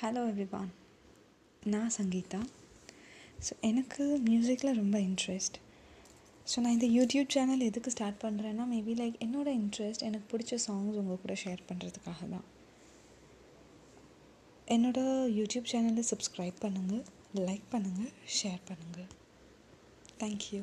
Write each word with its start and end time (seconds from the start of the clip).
Hello 0.00 0.20
everyone 0.30 0.70
நான் 1.62 1.94
Sangeetha. 1.96 2.40
So 3.46 3.52
எனக்கு 3.60 4.04
மியூசிக்கில் 4.28 4.78
ரொம்ப 4.78 4.96
இன்ட்ரெஸ்ட் 4.98 5.56
ஸோ 6.50 6.56
நான் 6.60 6.76
இந்த 6.76 6.88
யூடியூப் 6.96 7.32
சேனல் 7.34 7.64
எதுக்கு 7.68 7.90
ஸ்டார்ட் 7.90 8.20
பண்ணுறேன்னா 8.24 8.64
மேபி 8.74 8.94
லைக் 9.00 9.16
என்னோடய 9.26 9.60
இன்ட்ரெஸ்ட் 9.62 10.04
எனக்கு 10.08 10.26
பிடிச்ச 10.32 10.58
சாங்ஸ் 10.66 11.00
உங்கள் 11.02 11.20
கூட 11.24 11.34
ஷேர் 11.44 11.62
பண்ணுறதுக்காக 11.68 12.28
தான். 12.34 12.46
என்னோடய 14.68 15.28
யூடியூப் 15.38 15.70
சேனலை 15.72 16.04
சப்ஸ்கிரைப் 16.12 16.58
பண்ணுங்கள் 16.64 17.04
லைக் 17.48 17.68
பண்ணுங்கள் 17.74 18.12
ஷேர் 18.38 18.62
பண்ணுங்கள் 18.70 19.10
தேங்க்யூ 20.20 20.62